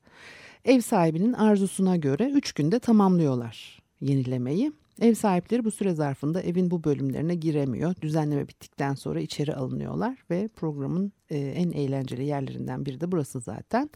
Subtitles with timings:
[0.65, 4.73] Ev sahibinin arzusuna göre 3 günde tamamlıyorlar yenilemeyi.
[5.01, 7.95] Ev sahipleri bu süre zarfında evin bu bölümlerine giremiyor.
[8.01, 13.91] Düzenleme bittikten sonra içeri alınıyorlar ve programın e, en eğlenceli yerlerinden biri de burası zaten.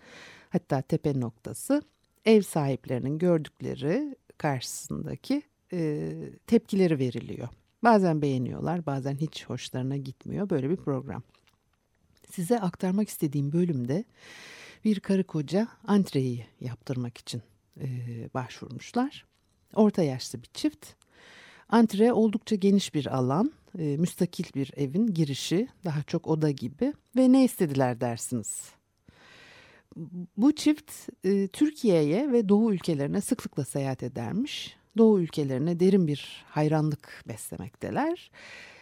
[0.50, 1.82] Hatta tepe noktası
[2.24, 6.10] ev sahiplerinin gördükleri karşısındaki e,
[6.46, 7.48] tepkileri veriliyor.
[7.82, 10.50] Bazen beğeniyorlar, bazen hiç hoşlarına gitmiyor.
[10.50, 11.22] Böyle bir program.
[12.30, 14.04] Size aktarmak istediğim bölümde
[14.84, 17.42] bir karı koca antreyi yaptırmak için
[17.80, 17.86] e,
[18.34, 19.26] başvurmuşlar.
[19.74, 20.86] Orta yaşlı bir çift.
[21.68, 27.32] Antre oldukça geniş bir alan, e, müstakil bir evin girişi, daha çok oda gibi ve
[27.32, 28.70] ne istediler dersiniz?
[30.36, 30.92] Bu çift
[31.24, 34.77] e, Türkiye'ye ve Doğu ülkelerine sıklıkla seyahat edermiş.
[34.96, 38.30] Doğu ülkelerine derin bir hayranlık beslemekteler.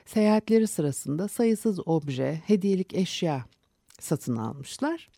[0.06, 3.44] Seyahatleri sırasında sayısız obje, hediyelik eşya
[4.00, 5.08] satın almışlar.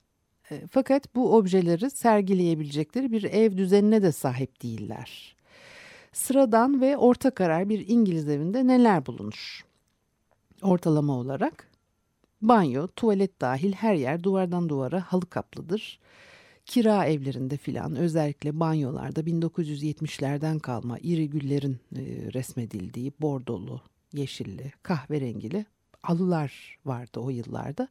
[0.51, 5.37] E, fakat bu objeleri sergileyebilecekleri bir ev düzenine de sahip değiller.
[6.13, 9.65] Sıradan ve orta karar bir İngiliz evinde neler bulunur?
[10.63, 11.69] Ortalama olarak
[12.43, 16.01] banyo, tuvalet dahil her yer duvardan duvara halı kaplıdır
[16.69, 22.03] kira evlerinde filan özellikle banyolarda 1970'lerden kalma iri güllerin e,
[22.35, 23.81] resmedildiği bordolu,
[24.13, 25.67] yeşilli, kahverengili
[26.03, 27.89] halılar vardı o yıllarda.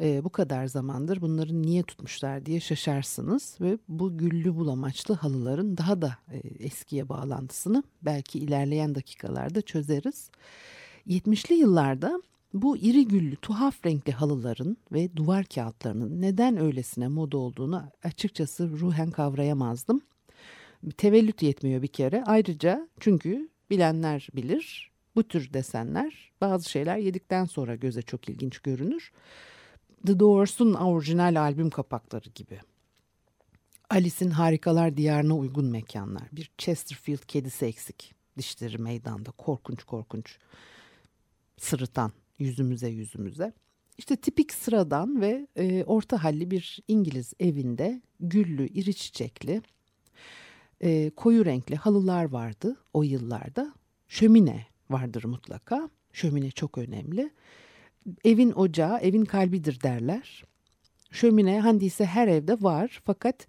[0.00, 6.02] E, bu kadar zamandır bunları niye tutmuşlar diye şaşarsınız ve bu güllü bulamaçlı halıların daha
[6.02, 10.30] da e, eskiye bağlantısını belki ilerleyen dakikalarda çözeriz.
[11.08, 12.22] 70'li yıllarda
[12.54, 19.10] bu iri güllü tuhaf renkli halıların ve duvar kağıtlarının neden öylesine moda olduğunu açıkçası ruhen
[19.10, 20.00] kavrayamazdım.
[20.96, 22.24] Tevellüt yetmiyor bir kere.
[22.26, 29.12] Ayrıca çünkü bilenler bilir bu tür desenler bazı şeyler yedikten sonra göze çok ilginç görünür.
[30.06, 32.60] The Doors'un orijinal albüm kapakları gibi.
[33.90, 36.28] Alice'in Harikalar Diyarına uygun mekanlar.
[36.32, 38.14] Bir Chesterfield kedisi eksik.
[38.38, 40.38] Dişleri meydanda korkunç korkunç
[41.58, 43.52] sırıtan yüzümüze yüzümüze.
[43.98, 49.62] İşte tipik sıradan ve e, orta halli bir İngiliz evinde güllü, iri çiçekli,
[50.80, 53.74] e, koyu renkli halılar vardı o yıllarda.
[54.08, 55.90] Şömine vardır mutlaka.
[56.12, 57.30] Şömine çok önemli.
[58.24, 60.44] Evin ocağı, evin kalbidir derler.
[61.10, 63.46] Şömine handiyse her evde var fakat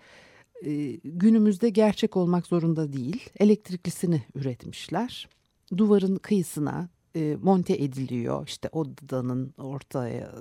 [0.65, 3.29] e, günümüzde gerçek olmak zorunda değil.
[3.39, 5.29] Elektriklisini üretmişler.
[5.77, 10.31] Duvarın kıyısına e, monte ediliyor işte odanın ortaya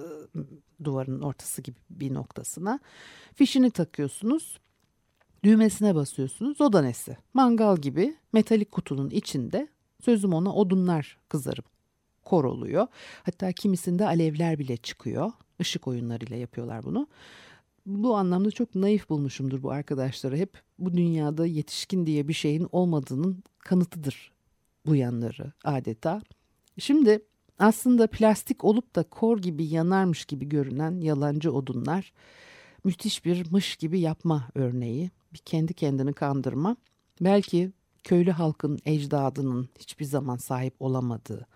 [0.85, 2.81] duvarın ortası gibi bir noktasına.
[3.35, 4.59] Fişini takıyorsunuz
[5.45, 7.17] düğmesine basıyorsunuz oda nesi?
[7.35, 9.69] Mangal gibi metalik kutunun içinde
[10.05, 11.65] sözüm ona odunlar kızarıp
[12.25, 12.87] kor oluyor.
[13.23, 15.33] Hatta kimisinde alevler bile çıkıyor.
[15.59, 17.07] Işık oyunlarıyla yapıyorlar bunu.
[17.87, 20.37] Bu anlamda çok naif bulmuşumdur bu arkadaşları.
[20.37, 24.33] Hep bu dünyada yetişkin diye bir şeyin olmadığının kanıtıdır
[24.87, 26.23] bu yanları adeta.
[26.83, 27.25] Şimdi
[27.59, 32.13] aslında plastik olup da kor gibi yanarmış gibi görünen yalancı odunlar
[32.85, 35.11] müthiş bir mış gibi yapma örneği.
[35.33, 36.77] Bir kendi kendini kandırma.
[37.21, 37.73] Belki
[38.05, 41.47] köylü halkın ecdadının hiçbir zaman sahip olamadığı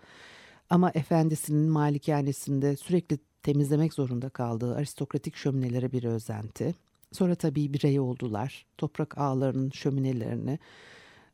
[0.69, 6.75] ama efendisinin malikanesinde sürekli temizlemek zorunda kaldığı aristokratik şöminelere bir özenti.
[7.11, 8.65] Sonra tabii birey oldular.
[8.77, 10.59] Toprak ağlarının şöminelerini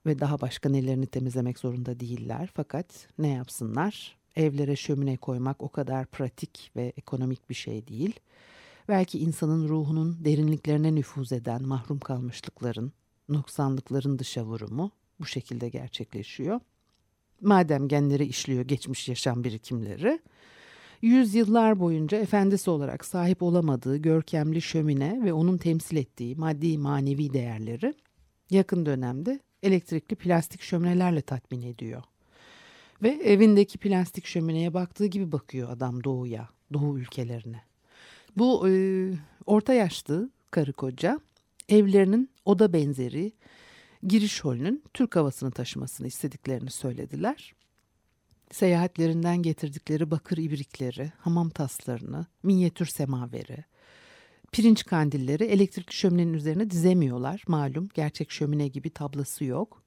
[0.05, 2.49] ve daha başka nelerini temizlemek zorunda değiller.
[2.53, 4.17] Fakat ne yapsınlar?
[4.35, 8.19] Evlere şömine koymak o kadar pratik ve ekonomik bir şey değil.
[8.87, 12.91] Belki insanın ruhunun derinliklerine nüfuz eden mahrum kalmışlıkların,
[13.29, 16.59] noksanlıkların dışa vurumu bu şekilde gerçekleşiyor.
[17.41, 20.19] Madem genleri işliyor geçmiş yaşam birikimleri,
[21.01, 27.93] yüzyıllar boyunca efendisi olarak sahip olamadığı görkemli şömine ve onun temsil ettiği maddi manevi değerleri
[28.49, 32.03] yakın dönemde elektrikli plastik şöminelerle tatmin ediyor.
[33.03, 37.61] Ve evindeki plastik şömineye baktığı gibi bakıyor adam doğuya, doğu ülkelerine.
[38.37, 38.73] Bu e,
[39.45, 41.19] orta yaşlı karı koca
[41.69, 43.31] evlerinin oda benzeri
[44.07, 47.53] giriş holünün Türk havasını taşımasını istediklerini söylediler.
[48.51, 53.65] Seyahatlerinden getirdikleri bakır ibrikleri, hamam taslarını, minyatür semaveri,
[54.53, 57.43] pirinç kandilleri elektrikli şöminenin üzerine dizemiyorlar.
[57.47, 59.83] Malum gerçek şömine gibi tablası yok.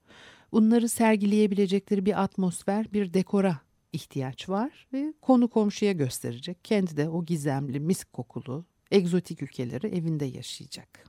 [0.51, 3.59] Bunları sergileyebilecekleri bir atmosfer, bir dekora
[3.93, 6.65] ihtiyaç var ve konu komşuya gösterecek.
[6.65, 11.05] Kendi de o gizemli, misk kokulu, egzotik ülkeleri evinde yaşayacak.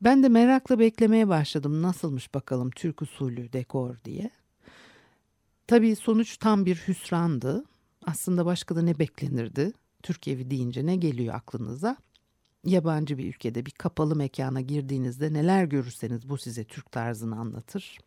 [0.00, 4.30] Ben de merakla beklemeye başladım nasılmış bakalım Türk usulü dekor diye.
[5.66, 7.64] Tabii sonuç tam bir hüsrandı.
[8.06, 9.72] Aslında başka da ne beklenirdi?
[10.02, 11.96] Türk evi deyince ne geliyor aklınıza?
[12.66, 17.98] Yabancı bir ülkede bir kapalı mekana girdiğinizde neler görürseniz bu size Türk tarzını anlatır.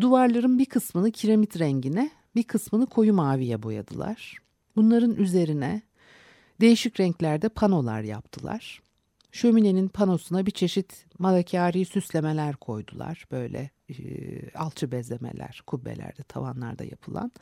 [0.00, 4.38] Duvarların bir kısmını kiremit rengine, bir kısmını koyu maviye boyadılar.
[4.76, 5.82] Bunların üzerine
[6.60, 8.82] değişik renklerde panolar yaptılar.
[9.32, 13.26] Şöminenin panosuna bir çeşit malakari süslemeler koydular.
[13.30, 13.94] Böyle e,
[14.50, 17.32] alçı bezemeler, kubbelerde, tavanlarda yapılan.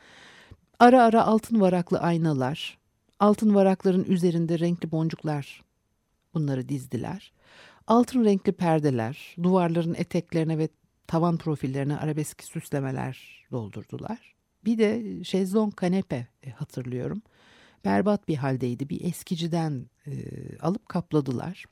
[0.79, 2.79] Ara ara altın varaklı aynalar,
[3.21, 5.63] altın varakların üzerinde renkli boncuklar
[6.35, 7.33] bunları dizdiler.
[7.87, 10.69] Altın renkli perdeler, duvarların eteklerine ve
[11.07, 14.35] tavan profillerine arabesk süslemeler doldurdular.
[14.65, 17.23] Bir de şezlong kanepe e, hatırlıyorum.
[17.85, 18.89] Berbat bir haldeydi.
[18.89, 20.13] Bir eskiciden e,
[20.59, 21.65] alıp kapladılar.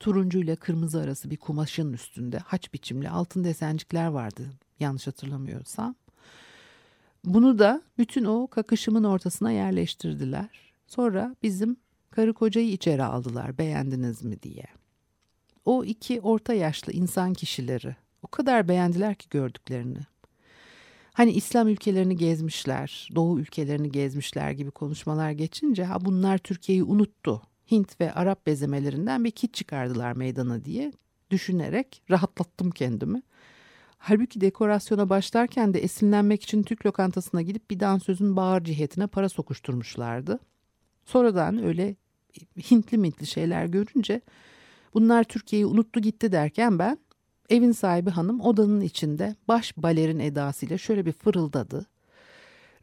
[0.00, 4.50] Turuncuyla kırmızı arası bir kumaşın üstünde haç biçimli altın desencikler vardı
[4.80, 5.94] yanlış hatırlamıyorsam.
[7.24, 10.72] Bunu da bütün o kakışımın ortasına yerleştirdiler.
[10.86, 11.76] Sonra bizim
[12.10, 14.64] karı kocayı içeri aldılar beğendiniz mi diye.
[15.64, 19.98] O iki orta yaşlı insan kişileri o kadar beğendiler ki gördüklerini.
[21.12, 27.42] Hani İslam ülkelerini gezmişler, Doğu ülkelerini gezmişler gibi konuşmalar geçince ha bunlar Türkiye'yi unuttu.
[27.70, 30.92] Hint ve Arap bezemelerinden bir kit çıkardılar meydana diye
[31.30, 33.22] düşünerek rahatlattım kendimi.
[33.98, 40.38] Halbuki dekorasyona başlarken de esinlenmek için Türk lokantasına gidip bir dansözün bağır cihetine para sokuşturmuşlardı.
[41.04, 41.96] Sonradan öyle
[42.70, 44.20] Hintli mintli şeyler görünce
[44.94, 46.98] bunlar Türkiye'yi unuttu gitti derken ben
[47.48, 51.86] evin sahibi hanım odanın içinde baş balerin edasıyla şöyle bir fırıldadı.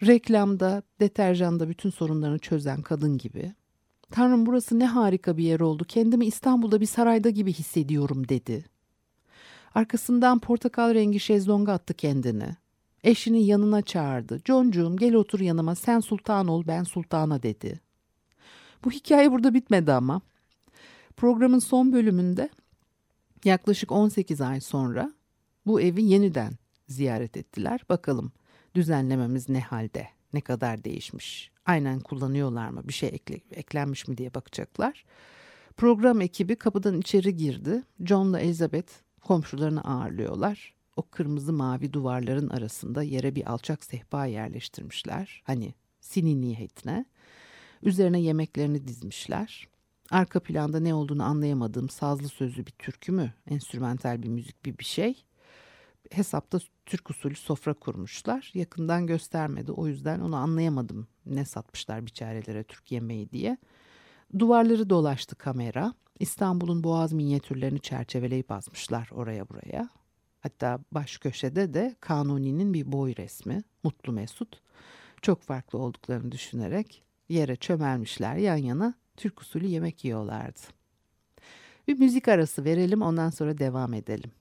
[0.05, 3.53] Reklamda, deterjanda bütün sorunlarını çözen kadın gibi.
[4.11, 5.85] Tanrım burası ne harika bir yer oldu.
[5.87, 8.65] Kendimi İstanbul'da bir sarayda gibi hissediyorum dedi.
[9.75, 12.55] Arkasından portakal rengi şezlonga attı kendini.
[13.03, 14.41] Eşini yanına çağırdı.
[14.45, 17.79] Concuğum gel otur yanıma sen sultan ol ben sultana dedi.
[18.85, 20.21] Bu hikaye burada bitmedi ama.
[21.17, 22.49] Programın son bölümünde
[23.45, 25.13] yaklaşık 18 ay sonra
[25.65, 26.53] bu evi yeniden
[26.87, 27.81] ziyaret ettiler.
[27.89, 28.31] Bakalım
[28.75, 34.33] düzenlememiz ne halde, ne kadar değişmiş, aynen kullanıyorlar mı, bir şey ekle, eklenmiş mi diye
[34.33, 35.05] bakacaklar.
[35.77, 37.83] Program ekibi kapıdan içeri girdi.
[38.05, 40.73] John'la Elizabeth komşularını ağırlıyorlar.
[40.95, 45.41] O kırmızı mavi duvarların arasında yere bir alçak sehpa yerleştirmişler.
[45.45, 47.05] Hani sini niyetine.
[47.83, 49.67] Üzerine yemeklerini dizmişler.
[50.11, 54.85] Arka planda ne olduğunu anlayamadığım sazlı sözlü bir türkü mü, enstrümantal bir müzik bir bir
[54.85, 55.25] şey.
[56.11, 58.51] Hesapta Türk usulü sofra kurmuşlar.
[58.53, 61.07] Yakından göstermedi o yüzden onu anlayamadım.
[61.25, 63.57] Ne satmışlar biçarelere Türk yemeği diye.
[64.39, 65.93] Duvarları dolaştı kamera.
[66.19, 69.89] İstanbul'un boğaz minyatürlerini çerçeveleyip asmışlar oraya buraya.
[70.39, 74.61] Hatta baş köşede de Kanuni'nin bir boy resmi, Mutlu Mesut.
[75.21, 80.59] Çok farklı olduklarını düşünerek yere çömelmişler yan yana Türk usulü yemek yiyorlardı.
[81.87, 84.31] Bir müzik arası verelim ondan sonra devam edelim.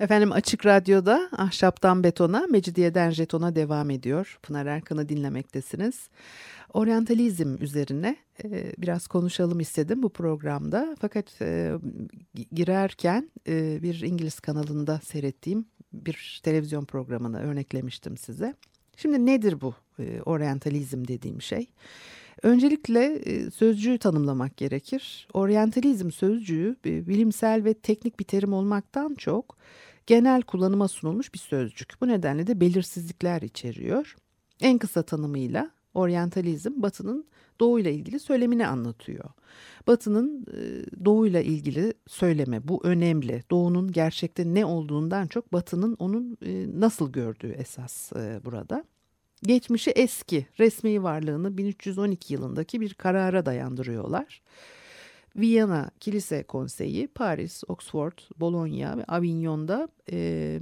[0.00, 4.38] Efendim Açık Radyo'da Ahşaptan Betona, Mecidiyeden Jeton'a devam ediyor.
[4.42, 6.08] Pınar Erkan'ı dinlemektesiniz.
[6.74, 10.96] Oryantalizm üzerine e, biraz konuşalım istedim bu programda.
[11.00, 11.72] Fakat e,
[12.52, 18.54] girerken e, bir İngiliz kanalında seyrettiğim bir televizyon programını örneklemiştim size.
[18.96, 21.66] Şimdi nedir bu e, oryantalizm dediğim şey?
[22.42, 25.28] Öncelikle e, sözcüğü tanımlamak gerekir.
[25.32, 29.56] Oryantalizm sözcüğü e, bilimsel ve teknik bir terim olmaktan çok
[30.06, 31.92] genel kullanıma sunulmuş bir sözcük.
[32.00, 34.16] Bu nedenle de belirsizlikler içeriyor.
[34.60, 37.26] En kısa tanımıyla oryantalizm batının
[37.60, 39.30] doğuyla ilgili söylemini anlatıyor.
[39.86, 40.60] Batının e,
[41.04, 43.42] doğuyla ilgili söyleme bu önemli.
[43.50, 46.38] Doğunun gerçekte ne olduğundan çok batının onun
[46.80, 48.12] nasıl gördüğü esas
[48.44, 48.84] burada.
[49.42, 54.42] Geçmişi eski, resmi varlığını 1312 yılındaki bir karara dayandırıyorlar.
[55.36, 60.60] Viyana Kilise Konseyi, Paris, Oxford, Bologna ve Avignon'da e,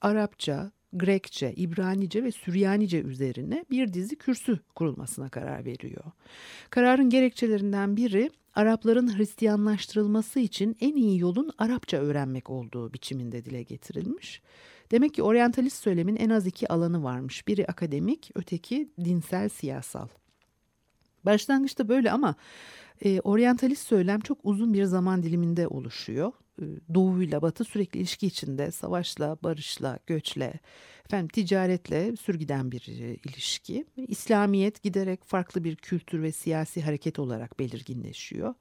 [0.00, 6.04] Arapça, Grekçe, İbranice ve Süryanice üzerine bir dizi kürsü kurulmasına karar veriyor.
[6.70, 14.42] Kararın gerekçelerinden biri Arapların Hristiyanlaştırılması için en iyi yolun Arapça öğrenmek olduğu biçiminde dile getirilmiş.
[14.92, 17.48] Demek ki oryantalist söylemin en az iki alanı varmış.
[17.48, 20.08] Biri akademik, öteki dinsel, siyasal.
[21.24, 22.34] Başlangıçta böyle ama
[23.04, 26.32] e, oryantalist söylem çok uzun bir zaman diliminde oluşuyor.
[26.58, 30.60] E, doğuyla batı sürekli ilişki içinde savaşla, barışla, göçle,
[31.04, 33.86] efendim ticaretle sürgüden bir e, ilişki.
[33.96, 38.54] İslamiyet giderek farklı bir kültür ve siyasi hareket olarak belirginleşiyor.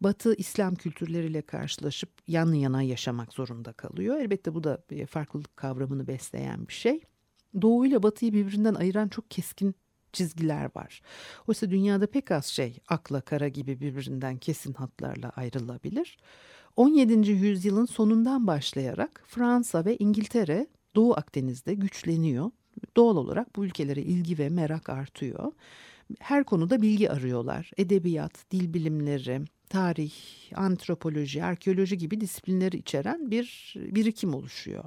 [0.00, 4.20] Batı İslam kültürleriyle karşılaşıp yan yana yaşamak zorunda kalıyor.
[4.20, 4.78] Elbette bu da
[5.10, 7.00] farklılık kavramını besleyen bir şey.
[7.62, 9.74] Doğu ile Batı'yı birbirinden ayıran çok keskin
[10.12, 11.02] çizgiler var.
[11.46, 16.18] Oysa dünyada pek az şey akla kara gibi birbirinden kesin hatlarla ayrılabilir.
[16.76, 17.30] 17.
[17.30, 22.50] yüzyılın sonundan başlayarak Fransa ve İngiltere Doğu Akdeniz'de güçleniyor.
[22.96, 25.52] Doğal olarak bu ülkelere ilgi ve merak artıyor.
[26.18, 27.70] Her konuda bilgi arıyorlar.
[27.76, 30.12] Edebiyat, dil bilimleri, tarih,
[30.54, 34.84] antropoloji, arkeoloji gibi disiplinleri içeren bir birikim oluşuyor.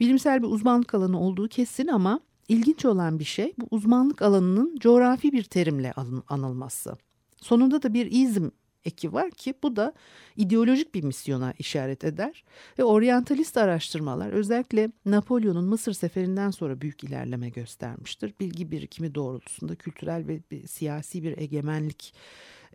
[0.00, 5.32] Bilimsel bir uzmanlık alanı olduğu kesin ama ilginç olan bir şey bu uzmanlık alanının coğrafi
[5.32, 5.92] bir terimle
[6.28, 6.96] anılması.
[7.36, 8.48] Sonunda da bir izm
[8.84, 9.92] eki var ki bu da
[10.36, 12.44] ideolojik bir misyona işaret eder
[12.78, 18.34] ve oryantalist araştırmalar özellikle Napolyon'un Mısır seferinden sonra büyük ilerleme göstermiştir.
[18.40, 22.14] Bilgi birikimi doğrultusunda kültürel ve siyasi bir egemenlik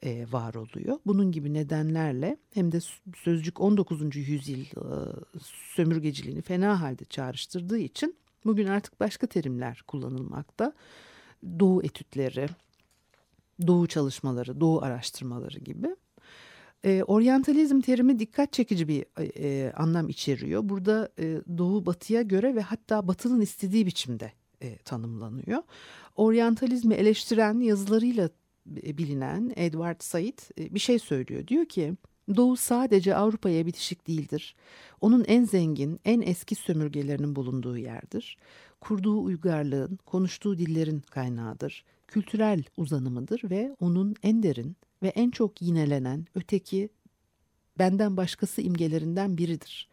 [0.03, 0.99] e, var oluyor.
[1.05, 2.79] Bunun gibi nedenlerle hem de
[3.15, 4.15] sözcük 19.
[4.15, 4.65] yüzyıl e,
[5.75, 10.73] sömürgeciliğini fena halde çağrıştırdığı için Bugün artık başka terimler kullanılmakta.
[11.59, 12.47] Doğu etütleri,
[13.67, 15.95] doğu çalışmaları, doğu araştırmaları gibi.
[16.83, 19.05] E, oryantalizm terimi dikkat çekici bir
[19.39, 20.69] e, anlam içeriyor.
[20.69, 25.63] Burada e, doğu batıya göre ve hatta batının istediği biçimde e, tanımlanıyor.
[26.15, 28.29] Oryantalizmi eleştiren yazılarıyla e,
[28.65, 31.48] bilinen Edward Said e, bir şey söylüyor.
[31.48, 31.93] Diyor ki
[32.36, 34.55] Doğu sadece Avrupa'ya bitişik değildir.
[35.01, 38.38] Onun en zengin, en eski sömürgelerinin bulunduğu yerdir.
[38.81, 41.86] Kurduğu uygarlığın, konuştuğu dillerin kaynağıdır.
[42.07, 46.89] Kültürel uzanımıdır ve onun en derin ve en çok yinelenen öteki
[47.79, 49.89] benden başkası imgelerinden biridir.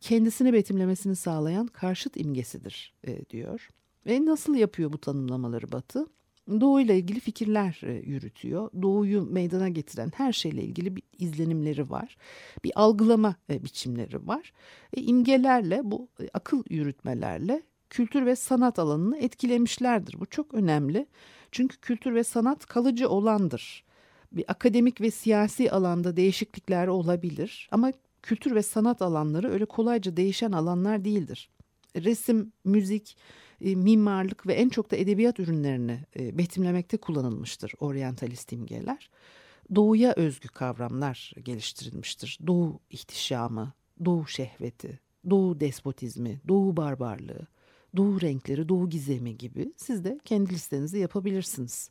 [0.00, 3.68] Kendisini betimlemesini sağlayan karşıt imgesidir e, diyor.
[4.06, 6.06] Ve nasıl yapıyor bu tanımlamaları Batı?
[6.48, 8.70] Doğu ile ilgili fikirler e, yürütüyor.
[8.82, 12.16] Doğuyu meydana getiren her şeyle ilgili bir izlenimleri var.
[12.64, 14.52] Bir algılama e, biçimleri var.
[14.96, 20.20] E, imgelerle bu akıl yürütmelerle kültür ve sanat alanını etkilemişlerdir.
[20.20, 21.06] Bu çok önemli.
[21.52, 23.84] Çünkü kültür ve sanat kalıcı olandır.
[24.32, 30.52] Bir akademik ve siyasi alanda değişiklikler olabilir ama kültür ve sanat alanları öyle kolayca değişen
[30.52, 31.50] alanlar değildir.
[31.96, 33.16] Resim, müzik,
[33.64, 39.10] e, mimarlık ve en çok da edebiyat ürünlerini e, betimlemekte kullanılmıştır oryantalist imgeler.
[39.74, 42.38] Doğuya özgü kavramlar geliştirilmiştir.
[42.46, 43.72] Doğu ihtişamı,
[44.04, 45.00] doğu şehveti,
[45.30, 47.46] doğu despotizmi, doğu barbarlığı,
[47.96, 51.90] doğu renkleri, doğu gizemi gibi siz de kendi listenizi yapabilirsiniz.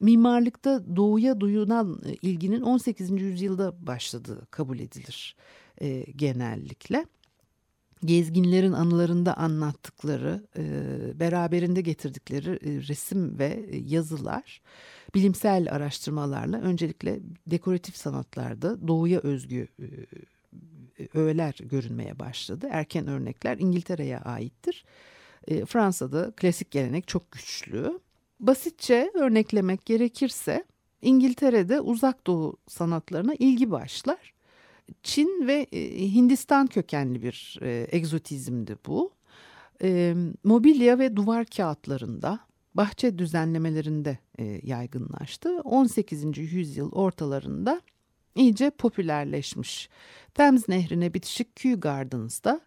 [0.00, 3.10] Mimarlıkta doğuya duyulan e, ilginin 18.
[3.10, 5.36] yüzyılda başladığı kabul edilir
[5.80, 7.06] e, genellikle
[8.04, 10.62] gezginlerin anılarında anlattıkları, e,
[11.20, 14.62] beraberinde getirdikleri e, resim ve e, yazılar
[15.14, 19.68] bilimsel araştırmalarla öncelikle dekoratif sanatlarda doğuya özgü
[21.14, 22.68] öğeler görünmeye başladı.
[22.70, 24.84] Erken örnekler İngiltere'ye aittir.
[25.66, 28.00] Fransa'da klasik gelenek çok güçlü.
[28.40, 30.64] Basitçe örneklemek gerekirse
[31.02, 34.33] İngiltere'de uzak doğu sanatlarına ilgi başlar
[35.02, 39.12] Çin ve e, Hindistan kökenli bir e, egzotizmdi bu.
[39.82, 42.40] E, mobilya ve duvar kağıtlarında,
[42.74, 44.18] bahçe düzenlemelerinde
[44.62, 45.60] yaygınlaştı.
[45.64, 46.38] 18.
[46.38, 47.80] yüzyıl ortalarında
[48.34, 49.88] iyice popülerleşmiş.
[50.34, 52.60] Thames Nehri'ne bitişik Kew Gardens'da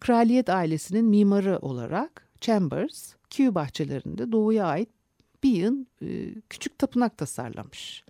[0.00, 4.88] kraliyet ailesinin mimarı olarak Chambers, Kew bahçelerinde doğuya ait
[5.42, 5.86] bir yığın
[6.50, 8.04] küçük tapınak tasarlamış.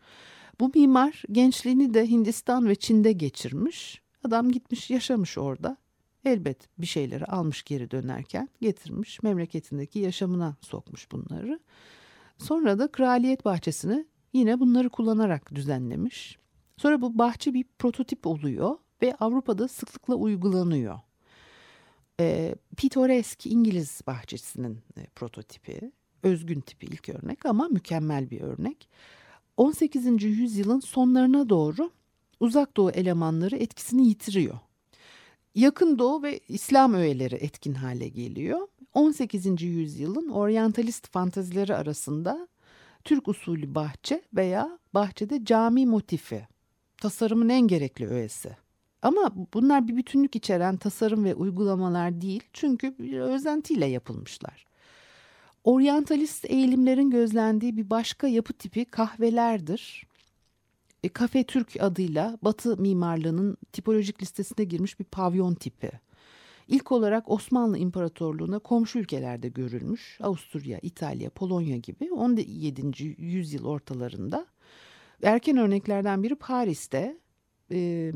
[0.61, 4.03] Bu mimar gençliğini de Hindistan ve Çin'de geçirmiş.
[4.25, 5.77] Adam gitmiş yaşamış orada.
[6.25, 11.61] Elbet bir şeyleri almış geri dönerken getirmiş memleketindeki yaşamına sokmuş bunları.
[12.39, 16.39] Sonra da kraliyet bahçesini yine bunları kullanarak düzenlemiş.
[16.77, 21.01] Sonra bu bahçe bir prototip oluyor ve Avrupa'da sıklıkla uygulanıyor.
[22.21, 25.93] E, Pittoresk İngiliz bahçesinin e, prototipi,
[26.23, 28.89] özgün tipi ilk örnek ama mükemmel bir örnek.
[29.57, 30.23] 18.
[30.23, 31.91] yüzyılın sonlarına doğru
[32.41, 34.59] uzak doğu elemanları etkisini yitiriyor.
[35.55, 38.69] Yakın Doğu ve İslam öğeleri etkin hale geliyor.
[38.95, 39.63] 18.
[39.63, 42.49] yüzyılın oryantalist fantazileri arasında
[43.05, 46.49] Türk usulü bahçe veya bahçede cami motifi
[46.97, 48.57] tasarımın en gerekli öğesi.
[49.03, 54.66] Ama bunlar bir bütünlük içeren tasarım ve uygulamalar değil çünkü bir özentiyle yapılmışlar.
[55.67, 60.07] Oryantalist eğilimlerin gözlendiği bir başka yapı tipi kahvelerdir.
[61.03, 65.91] E, Kafe Türk adıyla Batı mimarlığının tipolojik listesine girmiş bir pavyon tipi.
[66.69, 70.19] İlk olarak Osmanlı İmparatorluğu'na komşu ülkelerde görülmüş.
[70.23, 73.05] Avusturya, İtalya, Polonya gibi 17.
[73.19, 74.47] yüzyıl ortalarında.
[75.23, 77.19] Erken örneklerden biri Paris'te
[77.73, 78.13] e,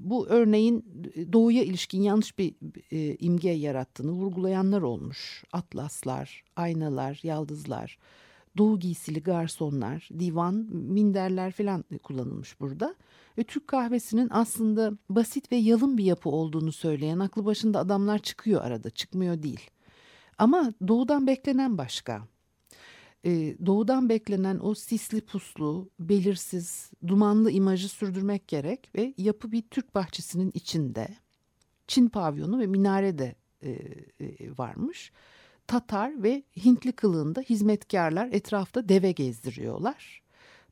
[0.00, 0.84] bu örneğin
[1.32, 2.54] doğuya ilişkin yanlış bir
[2.92, 5.44] e, imge yarattığını vurgulayanlar olmuş.
[5.52, 7.98] Atlaslar, aynalar, yaldızlar,
[8.58, 12.94] doğu giysili garsonlar, divan, minderler falan kullanılmış burada.
[13.38, 18.62] Ve Türk kahvesinin aslında basit ve yalın bir yapı olduğunu söyleyen aklı başında adamlar çıkıyor
[18.62, 19.70] arada, çıkmıyor değil.
[20.38, 22.22] Ama doğudan beklenen başka
[23.28, 29.94] e, doğudan beklenen o sisli puslu, belirsiz, dumanlı imajı sürdürmek gerek ve yapı bir Türk
[29.94, 31.08] bahçesinin içinde
[31.86, 35.12] Çin pavyonu ve minare de e, e, varmış.
[35.66, 40.22] Tatar ve Hintli kılığında hizmetkarlar etrafta deve gezdiriyorlar.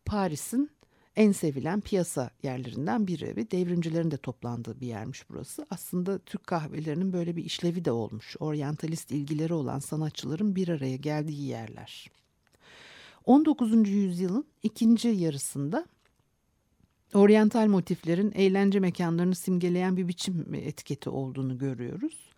[0.05, 0.71] Paris'in
[1.16, 5.66] en sevilen piyasa yerlerinden biri ve devrimcilerin de toplandığı bir yermiş burası.
[5.71, 8.37] Aslında Türk kahvelerinin böyle bir işlevi de olmuş.
[8.40, 12.11] Oryantalist ilgileri olan sanatçıların bir araya geldiği yerler.
[13.27, 13.89] 19.
[13.89, 15.87] yüzyılın ikinci yarısında
[17.15, 22.31] oryantal motiflerin eğlence mekanlarını simgeleyen bir biçim etiketi olduğunu görüyoruz.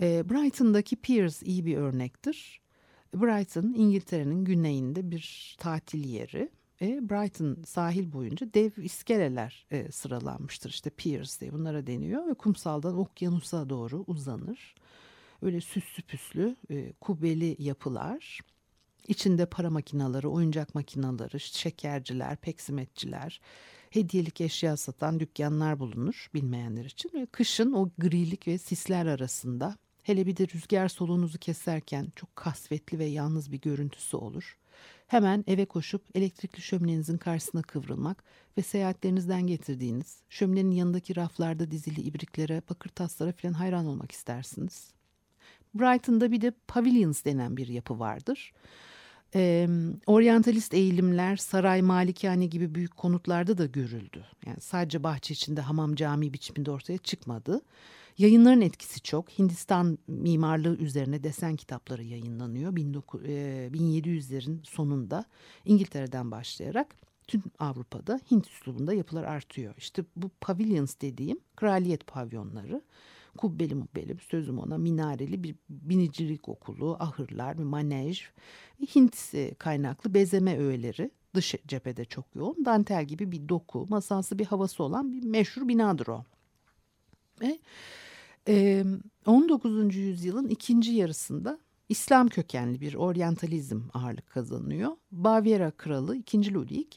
[0.00, 2.60] E, Brighton'daki Piers iyi bir örnektir.
[3.14, 6.50] Brighton İngiltere'nin güneyinde bir tatil yeri.
[6.82, 10.70] E, Brighton sahil boyunca dev iskeleler e, sıralanmıştır.
[10.70, 14.74] İşte piers diye bunlara deniyor ve kumsaldan okyanusa doğru uzanır.
[15.42, 18.40] Öyle süslü püslü e, kubbeli yapılar.
[19.08, 23.40] İçinde para makinaları, oyuncak makinaları, şekerciler, peksimetçiler,
[23.90, 27.10] hediyelik eşya satan dükkanlar bulunur bilmeyenler için.
[27.14, 32.98] Ve kışın o grilik ve sisler arasında hele bir de rüzgar solunuzu keserken çok kasvetli
[32.98, 34.58] ve yalnız bir görüntüsü olur.
[35.06, 38.24] Hemen eve koşup elektrikli şöminenizin karşısına kıvrılmak
[38.58, 44.90] ve seyahatlerinizden getirdiğiniz şöminenin yanındaki raflarda dizili ibriklere, bakır taslara falan hayran olmak istersiniz.
[45.74, 48.52] Brighton'da bir de pavilions denen bir yapı vardır.
[49.34, 49.68] Ee,
[50.06, 54.24] oryantalist eğilimler saray, malikane gibi büyük konutlarda da görüldü.
[54.46, 57.60] Yani sadece bahçe içinde hamam cami biçiminde ortaya çıkmadı.
[58.18, 59.30] Yayınların etkisi çok.
[59.30, 62.72] Hindistan mimarlığı üzerine desen kitapları yayınlanıyor.
[62.72, 65.24] 1700'lerin e, sonunda
[65.64, 66.96] İngiltere'den başlayarak
[67.28, 69.74] tüm Avrupa'da Hint üslubunda yapılar artıyor.
[69.78, 72.82] İşte bu pavilions dediğim kraliyet pavyonları.
[73.38, 78.20] Kubbeli mubbeli sözüm ona minareli bir binicilik okulu, ahırlar, bir manej,
[78.94, 82.64] Hint e, kaynaklı bezeme öğeleri dış cephede çok yoğun.
[82.64, 86.24] Dantel gibi bir doku, masalsı bir havası olan bir meşhur binadır o.
[87.40, 87.58] Ve
[88.48, 88.84] e,
[89.26, 89.96] 19.
[89.96, 94.92] yüzyılın ikinci yarısında İslam kökenli bir oryantalizm ağırlık kazanıyor.
[95.12, 96.54] Bavyera Kralı 2.
[96.54, 96.92] Ludwig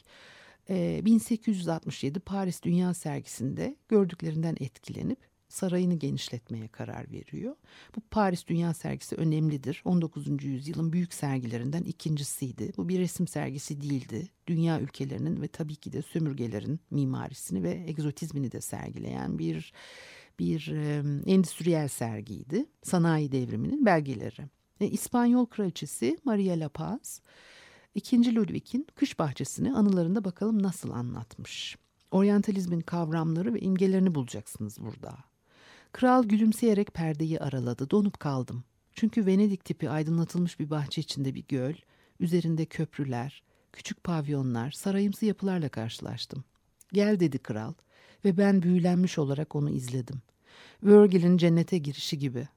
[0.68, 7.56] 1867 Paris Dünya Sergisi'nde gördüklerinden etkilenip sarayını genişletmeye karar veriyor.
[7.96, 9.82] Bu Paris Dünya Sergisi önemlidir.
[9.84, 10.44] 19.
[10.44, 12.72] yüzyılın büyük sergilerinden ikincisiydi.
[12.76, 14.28] Bu bir resim sergisi değildi.
[14.46, 19.72] Dünya ülkelerinin ve tabii ki de sömürgelerin mimarisini ve egzotizmini de sergileyen bir
[20.38, 22.66] bir e, endüstriyel sergiydi.
[22.82, 24.48] Sanayi devriminin belgeleri.
[24.80, 27.20] E, İspanyol kraliçesi Maria La Paz,
[27.94, 28.34] 2.
[28.34, 31.76] Ludwig'in kış bahçesini anılarında bakalım nasıl anlatmış.
[32.10, 35.16] Oryantalizmin kavramları ve imgelerini bulacaksınız burada.
[35.96, 37.90] Kral gülümseyerek perdeyi araladı.
[37.90, 38.64] Donup kaldım.
[38.92, 41.74] Çünkü Venedik tipi aydınlatılmış bir bahçe içinde bir göl,
[42.20, 46.44] üzerinde köprüler, küçük pavyonlar, sarayımsı yapılarla karşılaştım.
[46.92, 47.72] Gel dedi kral
[48.24, 50.22] ve ben büyülenmiş olarak onu izledim.
[50.82, 52.48] Virgil'in cennete girişi gibi.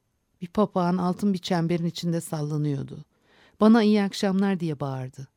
[0.41, 3.05] Bir papağan altın bir çemberin içinde sallanıyordu.
[3.59, 5.27] Bana iyi akşamlar diye bağırdı.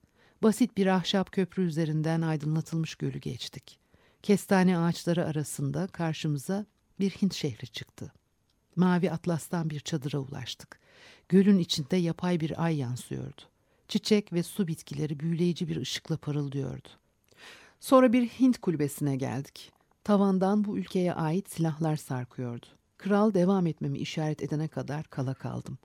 [0.42, 3.78] Basit bir ahşap köprü üzerinden aydınlatılmış gölü geçtik.
[4.22, 6.66] Kestane ağaçları arasında karşımıza
[7.00, 8.12] bir Hint şehri çıktı.
[8.76, 10.80] Mavi atlastan bir çadıra ulaştık.
[11.28, 13.42] Gölün içinde yapay bir ay yansıyordu.
[13.88, 16.88] Çiçek ve su bitkileri büyüleyici bir ışıkla parıldıyordu.
[17.80, 19.72] Sonra bir Hint kulübesine geldik.
[20.04, 22.66] Tavandan bu ülkeye ait silahlar sarkıyordu.
[22.98, 25.78] Kral devam etmemi işaret edene kadar kala kaldım.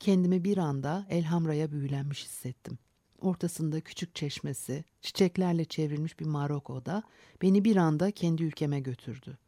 [0.00, 2.78] Kendimi bir anda Elhamra'ya büyülenmiş hissettim.
[3.20, 7.02] Ortasında küçük çeşmesi, çiçeklerle çevrilmiş bir Marok oda
[7.42, 9.38] beni bir anda kendi ülkeme götürdü.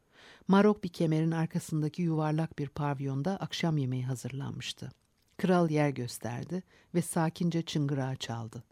[0.47, 4.91] Marok bir kemerin arkasındaki yuvarlak bir pavyonda akşam yemeği hazırlanmıştı.
[5.37, 6.63] Kral yer gösterdi
[6.95, 8.63] ve sakince çıngırağı çaldı.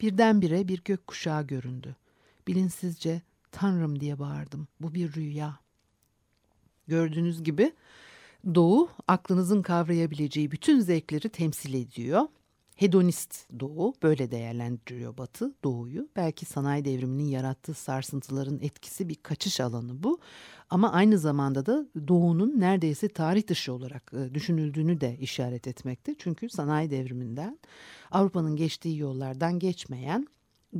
[0.00, 1.96] Birdenbire bir gök kuşağı göründü.
[2.48, 4.68] Bilinsizce Tanrım diye bağırdım.
[4.80, 5.58] Bu bir rüya.
[6.88, 7.72] Gördüğünüz gibi
[8.54, 12.22] Doğu aklınızın kavrayabileceği bütün zevkleri temsil ediyor.
[12.76, 16.08] Hedonist Doğu böyle değerlendiriyor Batı Doğu'yu.
[16.16, 20.20] Belki sanayi devriminin yarattığı sarsıntıların etkisi bir kaçış alanı bu.
[20.70, 26.14] Ama aynı zamanda da Doğu'nun neredeyse tarih dışı olarak e, düşünüldüğünü de işaret etmekte.
[26.18, 27.58] Çünkü sanayi devriminden
[28.10, 30.26] Avrupa'nın geçtiği yollardan geçmeyen,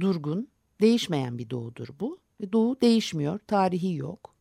[0.00, 0.48] durgun,
[0.80, 2.18] değişmeyen bir Doğu'dur bu.
[2.52, 4.34] Doğu değişmiyor, tarihi yok.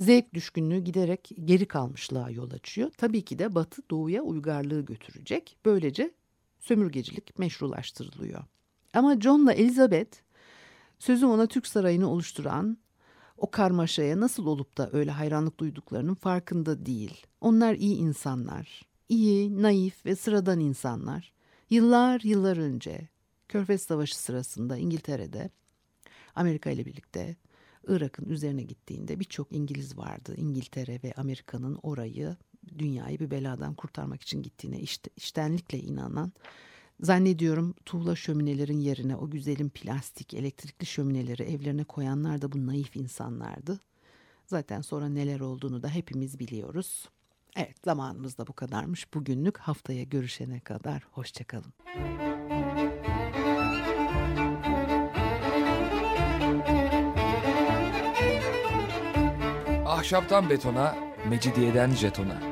[0.00, 2.90] Zevk düşkünlüğü giderek geri kalmışlığa yol açıyor.
[2.96, 5.56] Tabii ki de Batı Doğu'ya uygarlığı götürecek.
[5.64, 6.12] Böylece
[6.60, 8.44] sömürgecilik meşrulaştırılıyor.
[8.94, 10.16] Ama John'la Elizabeth
[10.98, 12.78] sözü ona Türk Sarayı'nı oluşturan
[13.36, 17.26] o karmaşaya nasıl olup da öyle hayranlık duyduklarının farkında değil.
[17.40, 21.32] Onlar iyi insanlar, iyi, naif ve sıradan insanlar.
[21.70, 23.08] Yıllar yıllar önce
[23.48, 25.50] Körfez Savaşı sırasında İngiltere'de
[26.34, 27.36] Amerika ile birlikte
[27.86, 30.34] Irak'ın üzerine gittiğinde birçok İngiliz vardı.
[30.36, 32.36] İngiltere ve Amerika'nın orayı
[32.78, 36.32] dünyayı bir beladan kurtarmak için gittiğine işte, iştenlikle inanan
[37.02, 43.80] Zannediyorum tuğla şöminelerin yerine o güzelim plastik elektrikli şömineleri evlerine koyanlar da bu naif insanlardı.
[44.46, 47.08] Zaten sonra neler olduğunu da hepimiz biliyoruz.
[47.56, 49.14] Evet zamanımız da bu kadarmış.
[49.14, 51.72] Bugünlük haftaya görüşene kadar hoşçakalın.
[59.86, 60.96] Ahşaptan betona,
[61.28, 62.51] mecidiyeden jetona.